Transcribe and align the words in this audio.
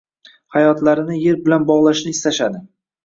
hayotlarini 0.53 1.19
yer 1.25 1.37
bilan 1.45 1.67
bog‘lashni 1.73 2.15
istashadi. 2.19 2.63